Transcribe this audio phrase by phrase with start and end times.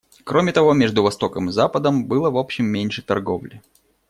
[0.23, 3.61] Кроме того, между Востоком и Западом было в общем меньше торговли.